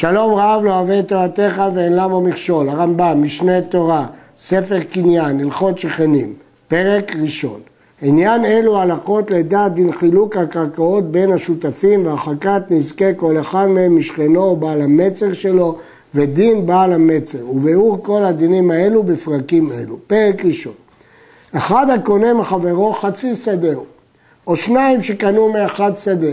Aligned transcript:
שלום 0.00 0.34
רב 0.34 0.64
לא 0.64 0.80
אוהב 0.80 1.02
תורתך 1.02 1.62
ואין 1.74 1.96
למה 1.96 2.20
מכשול, 2.20 2.68
הרמב"ם, 2.68 3.22
משנה 3.22 3.62
תורה, 3.62 4.06
ספר 4.38 4.80
קניין, 4.80 5.40
הלכות 5.40 5.78
שכנים, 5.78 6.34
פרק 6.68 7.16
ראשון. 7.22 7.60
עניין 8.02 8.44
אלו 8.44 8.78
הלכות 8.78 9.30
לדעת 9.30 9.74
דין 9.74 9.92
חילוק 9.92 10.36
הקרקעות 10.36 11.10
בין 11.12 11.32
השותפים 11.32 12.06
והרחקת 12.06 12.62
נזקי 12.70 13.10
כל 13.16 13.40
אחד 13.40 13.66
מהם 13.66 13.98
משכנו 13.98 14.42
או 14.42 14.56
בעל 14.56 14.82
המצר 14.82 15.32
שלו 15.32 15.78
ודין 16.14 16.66
בעל 16.66 16.92
המצר, 16.92 17.50
וביאור 17.50 17.98
כל 18.02 18.24
הדינים 18.24 18.70
האלו 18.70 19.02
בפרקים 19.02 19.72
אלו. 19.72 19.96
פרק 20.06 20.44
ראשון. 20.44 20.74
אחד 21.52 21.86
הקונה 21.90 22.34
מחברו 22.34 22.92
חצי 22.92 23.36
שדהו, 23.36 23.84
או 24.46 24.56
שניים 24.56 25.02
שקנו 25.02 25.52
מאחד 25.52 25.98
שדה, 25.98 26.32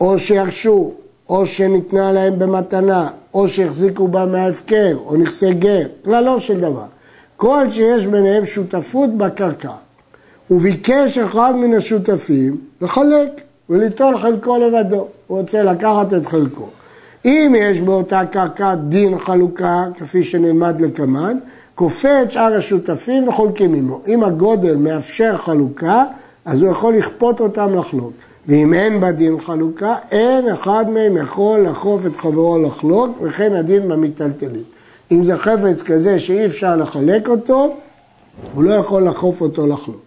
או 0.00 0.18
שירשו, 0.18 0.94
או 1.28 1.46
שניתנה 1.46 2.12
להם 2.12 2.38
במתנה, 2.38 3.08
או 3.34 3.48
שהחזיקו 3.48 4.08
בה 4.08 4.26
מההפקר, 4.26 4.96
או 5.06 5.16
נכסי 5.16 5.52
גר, 5.52 5.86
כללו 6.04 6.40
של 6.40 6.60
דבר. 6.60 6.84
כל 7.36 7.70
שיש 7.70 8.06
ביניהם 8.06 8.46
שותפות 8.46 9.10
בקרקע, 9.16 9.72
וביקש 10.50 11.18
אחד 11.18 11.52
מן 11.56 11.74
השותפים 11.74 12.56
לחלק 12.80 13.40
וליטול 13.70 14.18
חלקו 14.18 14.56
לבדו, 14.56 15.06
הוא 15.26 15.38
רוצה 15.40 15.62
לקחת 15.62 16.14
את 16.14 16.26
חלקו. 16.26 16.68
אם 17.24 17.54
יש 17.58 17.80
באותה 17.80 18.26
קרקע 18.26 18.74
דין 18.74 19.18
חלוקה, 19.18 19.84
כפי 19.98 20.24
שנלמד 20.24 20.80
לקמן, 20.80 21.38
כופה 21.74 22.22
את 22.22 22.32
שאר 22.32 22.54
השותפים 22.58 23.28
וחולקים 23.28 23.74
עמו. 23.74 24.00
אם 24.06 24.24
הגודל 24.24 24.76
מאפשר 24.76 25.36
חלוקה, 25.36 26.04
אז 26.44 26.62
הוא 26.62 26.70
יכול 26.70 26.94
לכפות 26.94 27.40
אותם 27.40 27.74
לחלוק. 27.74 28.12
ואם 28.48 28.74
אין 28.74 29.00
בה 29.00 29.12
דין 29.12 29.40
חלוקה, 29.40 29.96
אין 30.10 30.48
אחד 30.48 30.90
מהם 30.90 31.16
יכול 31.16 31.60
לחוף 31.60 32.06
את 32.06 32.16
חברו 32.16 32.62
לחלוק, 32.62 33.18
וכן 33.22 33.54
הדין 33.54 33.88
במיטלטלים. 33.88 34.62
אם 35.12 35.24
זה 35.24 35.38
חפץ 35.38 35.82
כזה 35.82 36.18
שאי 36.18 36.46
אפשר 36.46 36.76
לחלק 36.76 37.28
אותו, 37.28 37.74
הוא 38.54 38.64
לא 38.64 38.74
יכול 38.74 39.02
לחוף 39.02 39.40
אותו 39.40 39.66
לחלוק. 39.66 40.00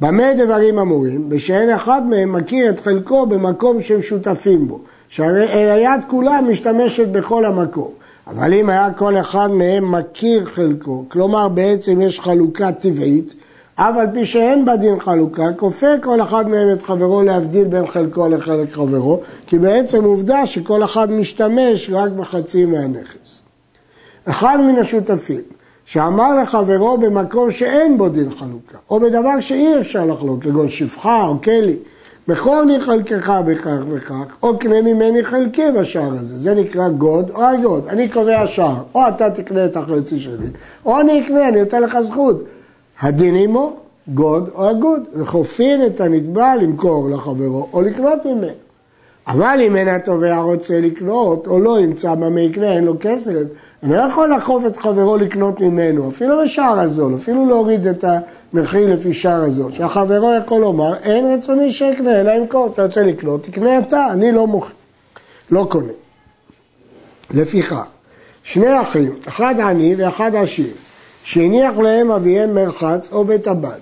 במה 0.00 0.34
דברים 0.38 0.78
אמורים? 0.78 1.28
בשאין 1.28 1.70
אחד 1.70 2.02
מהם 2.06 2.32
מכיר 2.32 2.70
את 2.70 2.80
חלקו 2.80 3.26
במקום 3.26 3.82
שהם 3.82 4.02
שותפים 4.02 4.68
בו, 4.68 4.80
שהרי 5.08 5.48
היד 5.48 6.00
כולה 6.06 6.40
משתמשת 6.40 7.08
בכל 7.08 7.44
המקום. 7.44 7.90
אבל 8.26 8.54
אם 8.54 8.70
היה 8.70 8.92
כל 8.92 9.16
אחד 9.16 9.50
מהם 9.50 9.92
מכיר 9.92 10.44
חלקו, 10.44 11.04
כלומר 11.08 11.48
בעצם 11.48 12.00
יש 12.00 12.20
חלוקה 12.20 12.72
טבעית, 12.72 13.34
אף 13.74 13.96
על 13.96 14.06
פי 14.14 14.26
שאין 14.26 14.64
בה 14.64 14.76
דין 14.76 15.00
חלוקה, 15.00 15.52
כופה 15.56 15.86
כל 16.02 16.20
אחד 16.20 16.48
מהם 16.48 16.70
את 16.72 16.82
חברו 16.82 17.22
להבדיל 17.22 17.64
בין 17.64 17.86
חלקו 17.86 18.28
לחלק 18.28 18.72
חברו, 18.72 19.20
כי 19.46 19.58
בעצם 19.58 20.04
עובדה 20.04 20.46
שכל 20.46 20.84
אחד 20.84 21.10
משתמש 21.10 21.90
רק 21.92 22.10
בחצי 22.10 22.64
מהנכס. 22.64 23.42
אחד 24.24 24.58
מן 24.60 24.78
השותפים 24.78 25.40
שאמר 25.84 26.42
לחברו 26.42 26.98
במקום 26.98 27.50
שאין 27.50 27.98
בו 27.98 28.08
דין 28.08 28.30
חלוקה, 28.30 28.78
או 28.90 29.00
בדבר 29.00 29.40
שאי 29.40 29.78
אפשר 29.80 30.04
לחלוק, 30.04 30.42
כגון 30.44 30.68
שפחה 30.68 31.26
או 31.26 31.42
כלי, 31.42 31.76
בכל 32.28 32.64
לי 32.66 32.80
חלקך 32.80 33.32
בכך 33.46 33.78
וכך, 33.88 34.36
או 34.42 34.58
קנה 34.58 34.82
ממני 34.82 35.24
חלקי 35.24 35.70
בשער 35.80 36.12
הזה, 36.12 36.38
זה 36.38 36.54
נקרא 36.54 36.88
גוד 36.88 37.30
או 37.30 37.44
הגוד, 37.44 37.86
אני 37.88 38.08
קובע 38.08 38.46
שער, 38.46 38.82
או 38.94 39.08
אתה 39.08 39.30
תקנה 39.30 39.64
את 39.64 39.76
החצי 39.76 40.20
שלי, 40.20 40.46
או 40.86 41.00
אני 41.00 41.24
אקנה, 41.24 41.48
אני 41.48 41.60
נותן 41.60 41.82
לך 41.82 42.00
זכות. 42.00 42.44
הדין 43.00 43.36
עמו, 43.36 43.76
גוד 44.08 44.50
או 44.54 44.68
הגוד, 44.68 45.02
וכופין 45.14 45.86
את 45.86 46.00
הנתבע 46.00 46.56
למכור 46.56 47.10
לחברו 47.10 47.68
או 47.72 47.80
לקנות 47.80 48.24
ממנו. 48.24 48.52
אבל 49.26 49.60
אם 49.66 49.76
אין 49.76 49.88
התובע 49.88 50.38
רוצה 50.38 50.80
לקנות, 50.80 51.46
או 51.46 51.60
לא 51.60 51.80
ימצא 51.80 52.14
במה 52.14 52.40
יקנה, 52.40 52.72
אין 52.72 52.84
לו 52.84 52.94
כסף, 53.00 53.32
אני 53.82 53.92
לא 53.92 54.00
יכול 54.00 54.34
לחוף 54.34 54.66
את 54.66 54.76
חברו 54.76 55.16
לקנות 55.16 55.60
ממנו, 55.60 56.08
אפילו 56.08 56.36
בשער 56.44 56.80
הזול, 56.80 57.14
אפילו 57.14 57.46
להוריד 57.46 57.86
את 57.86 58.04
המחיר 58.52 58.94
לפי 58.94 59.14
שער 59.14 59.42
הזול. 59.42 59.72
שהחברו 59.72 60.32
יכול 60.44 60.60
לומר, 60.60 60.94
אין 60.96 61.26
רצוני 61.26 61.72
שיקנה, 61.72 62.20
אלא 62.20 62.30
ימכור, 62.30 62.70
אתה 62.74 62.84
רוצה 62.84 63.02
לקנות, 63.02 63.44
תקנה 63.44 63.78
אתה, 63.78 64.06
אני 64.10 64.32
לא 64.32 64.46
מוכר, 64.46 64.72
לא 65.50 65.66
קונה. 65.70 65.92
לפיכך, 67.34 67.82
שני 68.42 68.80
אחים, 68.80 69.14
אחד 69.28 69.60
עני 69.60 69.94
ואחד 69.98 70.34
עשיר, 70.34 70.72
שהניח 71.24 71.78
להם 71.78 72.10
אביהם 72.10 72.54
מרחץ 72.54 73.12
או 73.12 73.24
בית 73.24 73.46
הבד. 73.46 73.78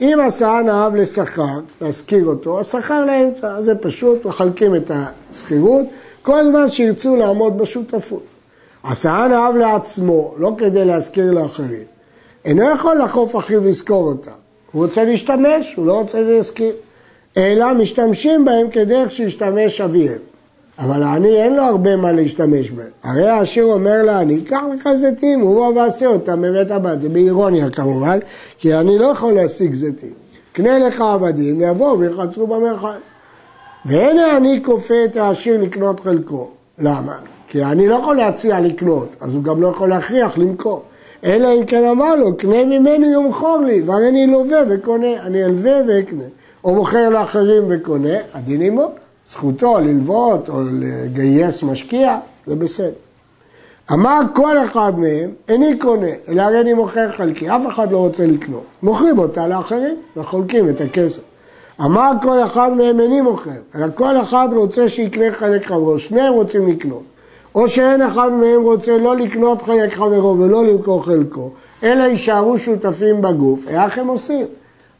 אם 0.00 0.18
עשה 0.26 0.60
נאב 0.64 0.94
לשכר, 0.94 1.60
להשכיר 1.80 2.26
אותו, 2.26 2.60
השכר 2.60 3.04
לאמצע, 3.04 3.62
זה 3.62 3.74
פשוט, 3.74 4.24
מחלקים 4.24 4.76
את 4.76 4.90
השכירות, 5.30 5.86
כל 6.22 6.44
זמן 6.44 6.70
שירצו 6.70 7.16
לעמוד 7.16 7.58
בשותפות. 7.58 8.22
עשה 8.82 9.26
נאב 9.30 9.56
לעצמו, 9.56 10.34
לא 10.36 10.52
כדי 10.58 10.84
להשכיר 10.84 11.30
לאחרים. 11.30 11.84
אינו 12.44 12.70
יכול 12.70 12.98
לחוף 12.98 13.36
אחיו 13.36 13.66
לזכור 13.66 14.08
אותם. 14.08 14.30
הוא 14.72 14.84
רוצה 14.84 15.04
להשתמש, 15.04 15.74
הוא 15.76 15.86
לא 15.86 15.92
רוצה 15.92 16.20
להזכיר. 16.20 16.72
אלא 17.36 17.74
משתמשים 17.74 18.44
בהם 18.44 18.70
כדרך 18.70 19.10
שישתמש 19.10 19.80
אביהם. 19.80 20.31
אבל 20.78 21.02
העני 21.02 21.42
אין 21.42 21.56
לו 21.56 21.62
הרבה 21.62 21.96
מה 21.96 22.12
להשתמש 22.12 22.70
בהם. 22.70 22.90
הרי 23.02 23.28
העשיר 23.28 23.64
אומר 23.64 24.02
לעני, 24.02 24.40
קח 24.40 24.60
לך 24.74 24.88
זיתים, 24.94 25.40
הוא 25.40 25.74
בא 25.74 25.80
ועשה 25.80 26.06
אותם 26.06 26.42
בבית 26.42 26.70
הבת. 26.70 27.00
זה 27.00 27.08
באירוניה 27.08 27.70
כמובן, 27.70 28.18
כי 28.58 28.74
אני 28.74 28.98
לא 28.98 29.06
יכול 29.06 29.32
להשיג 29.32 29.74
זיתים. 29.74 30.12
קנה 30.52 30.78
לך 30.78 31.00
עבדים, 31.00 31.60
יבואו 31.60 31.98
ויחצרו 31.98 32.46
במרחב. 32.46 32.88
ואין 33.86 34.18
העני 34.18 34.60
כופה 34.64 34.94
את 35.04 35.16
העשיר 35.16 35.62
לקנות 35.62 36.00
חלקו. 36.00 36.50
למה? 36.78 37.18
כי 37.48 37.64
אני 37.64 37.88
לא 37.88 37.94
יכול 37.94 38.16
להציע 38.16 38.60
לקנות, 38.60 39.08
אז 39.20 39.34
הוא 39.34 39.42
גם 39.42 39.62
לא 39.62 39.68
יכול 39.68 39.88
להכריח 39.88 40.38
למכור. 40.38 40.82
אלא 41.24 41.48
אם 41.58 41.64
כן 41.64 41.84
אמר 41.84 42.14
לו, 42.14 42.36
קנה 42.36 42.64
ממני 42.64 43.14
ימכור 43.14 43.58
לי, 43.66 43.82
והרי 43.86 44.08
אני 44.08 44.26
לווה 44.26 44.58
וקונה, 44.68 45.22
אני 45.22 45.44
אלווה 45.44 45.72
ואקנה. 45.88 46.24
או 46.64 46.74
מוכר 46.74 47.08
לאחרים 47.08 47.62
וקונה, 47.68 48.14
הדין 48.34 48.62
עמו. 48.62 48.90
זכותו 49.32 49.78
ללוות 49.78 50.48
או 50.48 50.60
לגייס 50.80 51.62
משקיע, 51.62 52.18
זה 52.46 52.56
בסדר. 52.56 52.92
אמר 53.92 54.20
כל 54.34 54.58
אחד 54.58 54.98
מהם, 54.98 55.30
איני 55.48 55.78
קונה, 55.78 56.06
אלא 56.28 56.42
הרי 56.42 56.60
אני 56.60 56.74
מוכר 56.74 57.12
חלקי, 57.12 57.50
אף 57.50 57.62
אחד 57.70 57.92
לא 57.92 57.98
רוצה 57.98 58.26
לקנות. 58.26 58.64
מוכרים 58.82 59.18
אותה 59.18 59.46
לאחרים 59.46 59.96
וחולקים 60.16 60.68
את 60.68 60.80
הכסף. 60.80 61.20
אמר 61.80 62.12
כל 62.22 62.42
אחד 62.46 62.72
מהם 62.72 63.00
איני 63.00 63.20
מוכר, 63.20 63.50
אלא 63.74 63.86
כל 63.94 64.20
אחד 64.20 64.48
רוצה 64.52 64.88
שיקנה 64.88 65.32
חלק 65.32 65.66
חברו, 65.66 65.98
שניהם 65.98 66.32
רוצים 66.32 66.68
לקנות. 66.68 67.02
או 67.54 67.68
שאין 67.68 68.02
אחד 68.02 68.32
מהם 68.32 68.62
רוצה 68.62 68.98
לא 68.98 69.16
לקנות 69.16 69.62
חלק 69.62 69.94
חברו 69.94 70.38
ולא 70.38 70.66
למכור 70.66 71.04
חלקו, 71.04 71.50
אלא 71.82 72.02
יישארו 72.02 72.58
שותפים 72.58 73.22
בגוף, 73.22 73.68
איך 73.68 73.98
הם 73.98 74.06
עושים? 74.06 74.46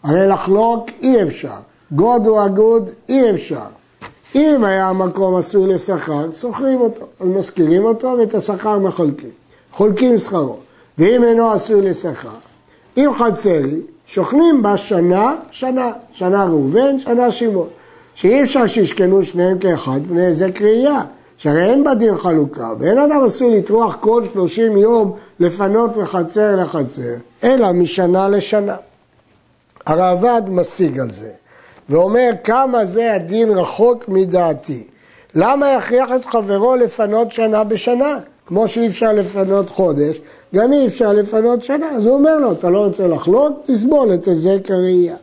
הרי 0.02 0.26
לחלוק 0.26 0.86
אי 1.02 1.22
אפשר, 1.22 1.56
גוד 1.92 2.26
הוא 2.26 2.40
הגוד 2.40 2.90
אי 3.08 3.30
אפשר. 3.30 3.81
אם 4.34 4.64
היה 4.64 4.88
המקום 4.88 5.36
עשוי 5.36 5.74
לשכר, 5.74 6.32
שוכרים 6.32 6.80
אותו, 6.80 7.06
אז 7.20 7.26
משכירים 7.26 7.84
אותו 7.84 8.16
ואת 8.18 8.34
השכר 8.34 8.78
מחלקים, 8.78 9.30
חולקים 9.72 10.18
שכרו. 10.18 10.56
ואם 10.98 11.24
אינו 11.24 11.50
עשוי 11.50 11.82
לשכר, 11.82 12.28
אם 12.96 13.10
חצרי, 13.18 13.80
שוכנים 14.06 14.62
בה 14.62 14.76
שנה, 14.76 15.34
שנה, 15.50 15.92
שנה 16.12 16.44
ראובן, 16.44 16.98
שנה 16.98 17.30
שמעון. 17.30 17.68
שאי 18.14 18.42
אפשר 18.42 18.66
שישכנו 18.66 19.24
שניהם 19.24 19.58
כאחד, 19.58 20.00
פני 20.08 20.26
היזק 20.26 20.62
ראייה, 20.62 21.00
שהרי 21.36 21.64
אין 21.64 21.84
בה 21.84 21.94
דין 21.94 22.16
חלוקה, 22.16 22.70
ואין 22.78 22.98
אדם 22.98 23.24
עשוי 23.26 23.58
לטרוח 23.58 23.96
כל 24.00 24.22
שלושים 24.32 24.76
יום 24.76 25.12
לפנות 25.40 25.96
מחצר 25.96 26.56
לחצר, 26.56 27.14
אלא 27.44 27.72
משנה 27.72 28.28
לשנה. 28.28 28.76
הרעב"ד 29.86 30.42
משיג 30.48 31.00
על 31.00 31.12
זה. 31.12 31.30
ואומר 31.92 32.30
כמה 32.44 32.86
זה 32.86 33.14
הדין 33.14 33.50
רחוק 33.50 34.04
מדעתי. 34.08 34.82
למה 35.34 35.70
יכריח 35.70 36.10
את 36.16 36.24
חברו 36.24 36.76
לפנות 36.76 37.32
שנה 37.32 37.64
בשנה? 37.64 38.18
כמו 38.46 38.68
שאי 38.68 38.86
אפשר 38.86 39.12
לפנות 39.12 39.70
חודש, 39.70 40.20
גם 40.54 40.72
אי 40.72 40.86
אפשר 40.86 41.12
לפנות 41.12 41.64
שנה. 41.64 41.90
אז 41.90 42.06
הוא 42.06 42.14
אומר 42.14 42.38
לו, 42.38 42.52
אתה 42.52 42.70
לא 42.70 42.84
רוצה 42.84 43.06
לחלוק? 43.06 43.58
תסבול 43.66 44.14
את 44.14 44.24
היזק 44.24 44.70
הראייה. 44.70 45.16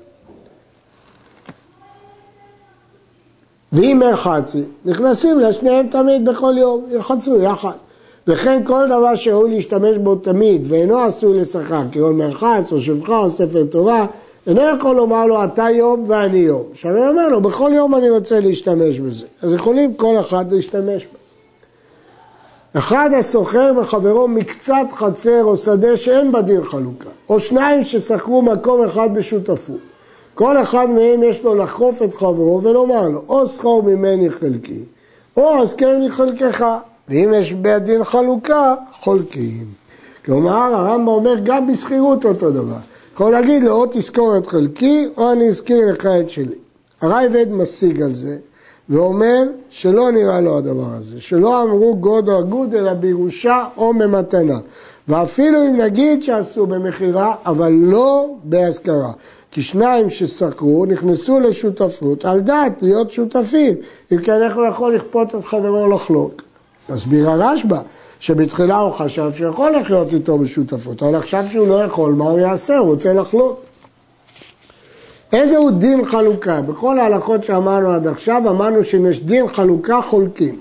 ואם 3.74 4.04
אין 4.04 4.16
נכנסים 4.86 5.40
לשניהם 5.40 5.88
תמיד 5.88 6.26
בכל 6.26 6.54
יום, 6.58 6.86
יחצו 6.92 7.42
יחד. 7.42 7.78
וכן 8.28 8.62
כל 8.66 8.86
דבר 8.86 9.16
שראוי 9.16 9.50
להשתמש 9.56 9.98
בו 9.98 10.16
תמיד 10.16 10.68
ואינו 10.70 11.00
עשוי 11.00 11.40
לשכר, 11.40 11.82
כגון 11.92 12.18
מרחץ 12.18 12.72
או 12.72 12.82
שבחה 12.82 13.18
או 13.18 13.30
ספר 13.30 13.64
תורה, 13.64 14.06
אינו 14.50 14.62
יכול 14.78 14.96
לומר 14.96 15.26
לו 15.26 15.44
אתה 15.44 15.68
יום 15.70 16.06
ואני 16.08 16.38
יום. 16.38 16.64
שהרי 16.74 17.08
אומר 17.08 17.30
לו 17.30 17.42
בכל 17.42 17.72
יום 17.76 17.96
אני 17.96 18.10
רוצה 18.10 18.40
להשתמש 18.40 19.00
בזה. 19.00 19.26
אז 19.42 19.54
יכולים 19.54 19.94
כל 19.94 20.20
אחד 20.20 20.52
להשתמש 20.52 21.06
בה. 21.06 21.20
אחד 22.80 23.10
הסוחר 23.20 23.72
וחברו 23.78 24.28
מקצת 24.28 24.86
חצר 24.92 25.44
או 25.44 25.58
שדה 25.58 25.98
שאין 25.98 26.32
בה 26.32 26.40
חלוקה, 26.64 27.10
או 27.30 27.40
שניים 27.40 27.84
ששכרו 27.84 28.42
מקום 28.42 28.84
אחד 28.84 29.14
בשותפות. 29.14 29.80
כל 30.36 30.58
אחד 30.58 30.90
מהם 30.90 31.24
יש 31.24 31.44
לו 31.44 31.56
לחוף 31.56 32.02
את 32.02 32.14
חברו 32.14 32.62
ולומר 32.64 33.08
לו, 33.08 33.24
או 33.30 33.48
שכור 33.48 33.84
ממני 33.84 34.30
חלקי, 34.30 34.84
או 35.38 35.62
אז 35.62 35.74
כן 35.74 36.02
חלקך. 36.10 36.66
ואם 37.10 37.34
יש 37.36 37.54
בית 37.54 37.84
דין 37.84 38.04
חלוקה, 38.04 38.76
חולקים. 39.02 39.66
כלומר, 40.26 40.74
הרמב"ם 40.76 41.08
אומר 41.08 41.36
גם 41.44 41.72
בשכירות 41.72 42.26
אותו 42.26 42.52
דבר. 42.52 42.78
יכול 43.20 43.32
להגיד 43.32 43.64
לו, 43.64 43.72
או 43.72 43.86
תזכור 43.92 44.38
את 44.38 44.48
חלקי, 44.48 45.08
או 45.18 45.32
אני 45.32 45.48
אזכיר 45.48 45.92
לך 45.92 46.06
את 46.06 46.30
שלי. 46.30 46.56
הרייבד 47.02 47.52
משיג 47.52 48.02
על 48.02 48.14
זה, 48.14 48.38
ואומר 48.90 49.44
שלא 49.70 50.12
נראה 50.12 50.42
לו 50.42 50.58
הדבר 50.58 50.94
הזה, 50.98 51.22
שלא 51.22 51.64
אמרו 51.64 51.96
גוד 51.96 52.30
או 52.30 52.40
אגוד, 52.40 52.76
אלא 52.76 52.94
בירושה 52.94 53.66
או 53.78 53.94
ממתנה. 53.94 54.60
ואפילו 55.08 55.68
אם 55.68 55.82
נגיד 55.82 56.24
שעשו 56.24 56.66
במכירה, 56.66 57.36
אבל 57.46 57.72
לא 57.72 58.36
בהשכרה. 58.44 59.12
כי 59.52 59.62
שניים 59.62 60.10
שסקרו 60.10 60.86
נכנסו 60.86 61.40
לשותפות 61.40 62.26
על 62.26 62.40
דעת 62.40 62.82
להיות 62.82 63.12
שותפים. 63.12 63.74
אם 64.12 64.18
כן, 64.18 64.42
איך 64.42 64.56
הוא 64.56 64.66
יכול 64.66 64.96
לכפות 64.96 65.36
את 65.36 65.46
חברו 65.46 65.90
לחלוק? 65.90 66.42
מסביר 66.90 67.30
הרשב"א, 67.30 67.80
שבתחילה 68.20 68.78
הוא 68.78 68.94
חשב 68.94 69.32
שיכול 69.36 69.76
לחיות 69.76 70.14
איתו 70.14 70.38
בשותפות, 70.38 71.04
אבל 71.04 71.16
עכשיו 71.16 71.46
שהוא 71.52 71.68
לא 71.68 71.84
יכול, 71.84 72.14
מה 72.14 72.26
הוא 72.26 72.40
יעשה? 72.40 72.78
הוא 72.78 72.88
רוצה 72.88 73.14
לחלוק. 73.14 73.62
איזה 75.34 75.58
הוא 75.58 75.72
דין 75.72 76.06
חלוקה? 76.06 76.62
בכל 76.62 77.00
ההלכות 77.00 77.44
שאמרנו 77.44 77.92
עד 77.92 78.08
עכשיו, 78.08 78.42
אמרנו 78.50 78.84
שאם 78.84 79.06
יש 79.06 79.20
דין 79.24 79.48
חלוקה, 79.48 80.02
חולקים. 80.02 80.60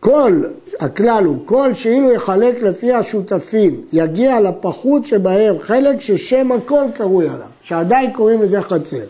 כל, 0.00 0.42
הכלל 0.80 1.24
הוא, 1.24 1.36
כל 1.44 1.74
שאילו 1.74 2.12
יחלק 2.12 2.62
לפי 2.62 2.92
השותפים, 2.92 3.80
יגיע 3.92 4.40
לפחות 4.40 5.06
שבהם 5.06 5.58
חלק 5.58 6.00
ששם 6.00 6.52
הכל 6.52 6.84
קרוי 6.96 7.28
עליו, 7.28 7.46
שעדיין 7.62 8.12
קוראים 8.12 8.42
לזה 8.42 8.62
חצר. 8.62 9.04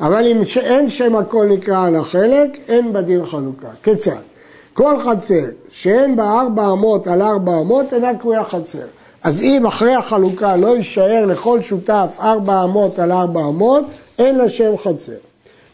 אבל 0.00 0.26
אם 0.26 0.42
אין 0.60 0.88
שם 0.88 1.16
הכל 1.16 1.46
נקרא 1.46 1.86
על 1.86 1.96
החלק, 1.96 2.58
אין 2.68 2.92
בדין 2.92 3.26
חלוקה. 3.26 3.68
כיצד? 3.82 4.33
כל 4.74 5.04
חצר 5.04 5.44
שאין 5.70 6.16
בה 6.16 6.40
ארבע 6.40 6.72
אמות 6.72 7.06
על 7.06 7.22
ארבע 7.22 7.60
אמות 7.60 7.92
אינה 7.92 8.18
קרויה 8.18 8.44
חצר. 8.44 8.86
אז 9.22 9.40
אם 9.40 9.66
אחרי 9.66 9.94
החלוקה 9.94 10.56
לא 10.56 10.76
יישאר 10.76 11.26
לכל 11.26 11.62
שותף 11.62 12.16
ארבע 12.20 12.64
אמות 12.64 12.98
על 12.98 13.12
ארבע 13.12 13.40
אמות, 13.40 13.84
אין 14.18 14.38
לה 14.38 14.48
שם 14.48 14.76
חצר. 14.76 15.12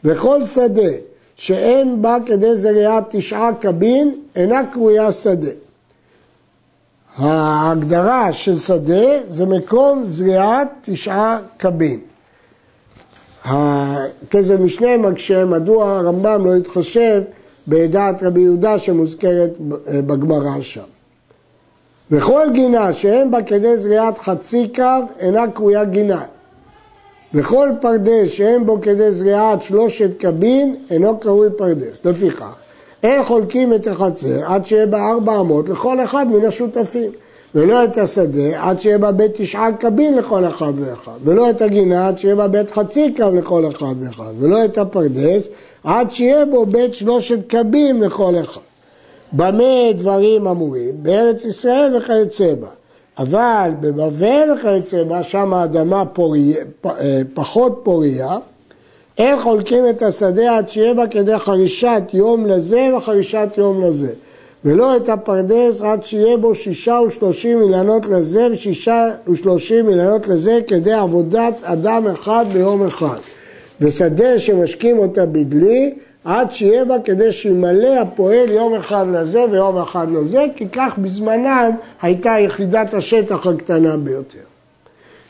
וכל 0.04 0.44
שדה 0.44 0.90
שאין 1.36 2.02
בה 2.02 2.16
כדי 2.26 2.56
זריעת 2.56 3.04
תשעה 3.10 3.50
קבין, 3.60 4.14
אינה 4.36 4.60
קרויה 4.72 5.12
שדה. 5.12 5.50
ההגדרה 7.16 8.32
של 8.32 8.58
שדה 8.58 9.06
זה 9.26 9.46
מקום 9.46 10.02
זריעת 10.06 10.68
תשעה 10.82 11.38
קבין. 11.56 12.00
כסף 14.30 14.58
משנה 14.58 14.96
מקשה 14.96 15.44
מדוע 15.44 15.90
הרמב"ם 15.90 16.46
לא 16.46 16.54
התחשב 16.54 17.22
בדעת 17.68 18.22
רבי 18.22 18.40
יהודה 18.40 18.78
שמוזכרת 18.78 19.50
בגמרא 19.88 20.60
שם. 20.60 20.80
וכל 22.10 22.46
גינה 22.52 22.92
שאין 22.92 23.30
בה 23.30 23.42
כדי 23.42 23.76
זריעת 23.76 24.18
חצי 24.18 24.68
קו 24.74 24.82
אינה 25.18 25.50
קרויה 25.50 25.84
גינה. 25.84 26.24
וכל 27.34 27.68
פרדס 27.80 28.28
שאין 28.28 28.66
בו 28.66 28.80
כדי 28.82 29.12
זריעת 29.12 29.62
שלושת 29.62 30.10
קבין 30.18 30.76
אינו 30.90 31.18
קרוי 31.18 31.48
פרדס. 31.56 32.04
לפיכך, 32.04 32.54
אין 33.02 33.24
חולקים 33.24 33.74
את 33.74 33.86
החצר 33.86 34.46
עד 34.46 34.66
שיהיה 34.66 34.86
בה 34.86 35.10
ארבע 35.10 35.40
אמות 35.40 35.68
לכל 35.68 36.04
אחד 36.04 36.26
מן 36.28 36.46
השותפים. 36.46 37.10
ולא 37.54 37.84
את 37.84 37.98
השדה 37.98 38.68
עד 38.68 38.80
שיהיה 38.80 38.98
בה 38.98 39.12
בית 39.12 39.30
תשעה 39.34 39.72
קבין 39.72 40.16
לכל 40.16 40.46
אחד 40.46 40.72
ואחד, 40.76 41.18
ולא 41.24 41.50
את 41.50 41.62
הגינה 41.62 42.08
עד 42.08 42.18
שיהיה 42.18 42.34
בה 42.34 42.48
בית 42.48 42.70
חצי 42.70 43.14
קו 43.16 43.30
לכל 43.34 43.66
אחד 43.68 43.94
ואחד, 44.00 44.32
ולא 44.38 44.64
את 44.64 44.78
הפרדס 44.78 45.48
עד 45.84 46.12
שיהיה 46.12 46.44
בו 46.44 46.66
בית 46.66 46.94
שלושת 46.94 47.38
קבים 47.46 48.02
לכל 48.02 48.34
אחד. 48.40 48.60
במה 49.32 49.92
דברים 49.94 50.46
אמורים? 50.46 50.94
בארץ 51.02 51.44
ישראל 51.44 51.96
וכיוצא 51.96 52.54
בה. 52.54 52.68
אבל 53.18 53.70
בבבל 53.80 54.50
וכיוצא 54.54 55.04
בה, 55.04 55.22
שם 55.22 55.54
האדמה 55.54 56.04
פוריה, 56.04 56.56
אה, 56.86 57.20
פחות 57.34 57.80
פוריה, 57.82 58.36
אין 59.18 59.40
חולקים 59.40 59.88
את 59.88 60.02
השדה 60.02 60.56
עד 60.56 60.68
שיהיה 60.68 60.94
בה 60.94 61.06
כדי 61.06 61.38
חרישת 61.38 62.02
יום 62.12 62.46
לזה 62.46 62.88
וחרישת 62.96 63.48
יום 63.56 63.82
לזה. 63.82 64.12
ולא 64.64 64.96
את 64.96 65.08
הפרדס 65.08 65.82
עד 65.82 66.04
שיהיה 66.04 66.36
בו 66.36 66.54
שישה 66.54 67.00
ושלושים 67.06 67.62
אילנות 67.62 68.06
לזה 68.06 68.48
ושישה 68.52 69.08
ושלושים 69.28 69.88
אילנות 69.88 70.28
לזה 70.28 70.58
כדי 70.66 70.92
עבודת 70.92 71.54
אדם 71.62 72.06
אחד 72.06 72.44
ביום 72.52 72.86
אחד. 72.86 73.18
ושדה 73.80 74.38
שמשקים 74.38 74.98
אותה 74.98 75.26
בדלי 75.26 75.94
עד 76.24 76.50
שיהיה 76.50 76.84
בה 76.84 76.96
כדי 77.04 77.32
שימלא 77.32 78.00
הפועל 78.00 78.50
יום 78.50 78.74
אחד 78.74 79.06
לזה 79.12 79.44
ויום 79.50 79.78
אחד 79.78 80.06
לזה, 80.12 80.44
כי 80.56 80.68
כך 80.68 80.92
בזמנם 80.98 81.70
הייתה 82.02 82.30
יחידת 82.38 82.94
השטח 82.94 83.46
הקטנה 83.46 83.96
ביותר. 83.96 84.38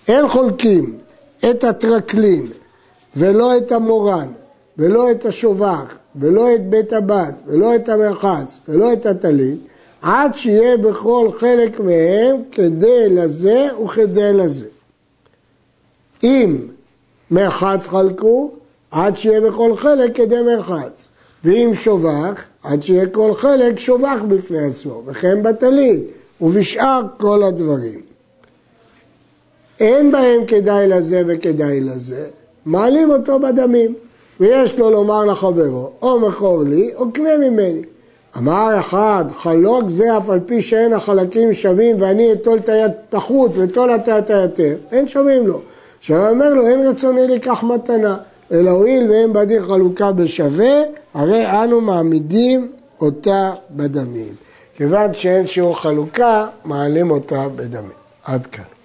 אין 0.08 0.28
חולקים 0.28 0.98
את 1.50 1.64
הטרקלין 1.64 2.46
ולא 3.16 3.56
את 3.56 3.72
המורן 3.72 4.26
ולא 4.78 5.10
את 5.10 5.24
השובח 5.24 5.98
ולא 6.16 6.54
את 6.54 6.70
בית 6.70 6.92
הבת 6.92 7.34
ולא 7.46 7.74
את 7.74 7.88
המרחץ 7.88 8.60
ולא 8.68 8.92
את 8.92 9.06
הטלית 9.06 9.58
עד 10.02 10.34
שיהיה 10.34 10.76
בכל 10.76 11.28
חלק 11.38 11.80
מהם 11.80 12.42
כדי 12.52 13.08
לזה 13.10 13.68
וכדי 13.84 14.32
לזה. 14.32 14.66
אם 16.24 16.58
מרחץ 17.30 17.86
חלקו, 17.86 18.50
עד 18.90 19.16
שיהיה 19.16 19.40
בכל 19.40 19.76
חלק 19.76 20.16
כדי 20.16 20.42
מרחץ. 20.42 21.08
ואם 21.44 21.70
שובח, 21.74 22.44
עד 22.62 22.82
שיהיה 22.82 23.06
כל 23.06 23.34
חלק 23.34 23.78
שובח 23.78 24.18
בפני 24.28 24.66
עצמו, 24.66 25.02
וכן 25.06 25.42
בטלית, 25.42 26.00
ובשאר 26.40 27.02
כל 27.18 27.42
הדברים. 27.42 28.00
אין 29.80 30.12
בהם 30.12 30.46
כדאי 30.46 30.88
לזה 30.88 31.22
וכדאי 31.26 31.80
לזה, 31.80 32.28
מעלים 32.66 33.10
אותו 33.10 33.38
בדמים, 33.38 33.94
ויש 34.40 34.78
לו 34.78 34.90
לומר 34.90 35.24
לחברו, 35.24 35.90
או 36.02 36.20
מכור 36.20 36.62
לי, 36.62 36.90
או 36.94 37.12
קנה 37.12 37.36
ממני. 37.36 37.82
אמר 38.36 38.80
אחד, 38.80 39.24
חלוק 39.38 39.84
זה 39.88 40.18
אף 40.18 40.30
על 40.30 40.40
פי 40.46 40.62
שאין 40.62 40.92
החלקים 40.92 41.54
שווים 41.54 41.96
ואני 41.98 42.32
אטול 42.32 42.58
את 42.58 42.68
היד 42.68 42.92
פחות 43.10 43.50
אתה 43.94 44.18
את 44.18 44.30
היתר, 44.30 44.74
אין 44.92 45.08
שווים 45.08 45.46
לו. 45.46 45.60
עכשיו 45.98 46.28
אומר 46.28 46.54
לו, 46.54 46.66
אין 46.66 46.88
רצוני 46.88 47.26
לקח 47.26 47.62
מתנה. 47.62 48.16
אלא 48.52 48.70
הואיל 48.70 49.10
והם 49.10 49.32
בדין 49.32 49.62
חלוקה 49.62 50.12
בשווה, 50.12 50.74
הרי 51.14 51.46
אנו 51.46 51.80
מעמידים 51.80 52.72
אותה 53.00 53.52
בדמים. 53.70 54.34
כיוון 54.76 55.14
שאין 55.14 55.46
שיעור 55.46 55.80
חלוקה, 55.80 56.46
מעלים 56.64 57.10
אותה 57.10 57.48
בדמים. 57.56 57.90
עד 58.24 58.46
כאן. 58.46 58.79